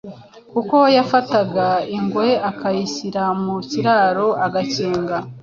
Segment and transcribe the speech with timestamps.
[0.51, 1.67] kuko yafataga
[1.97, 5.17] imwe akayishyira mu kiraro agakinga;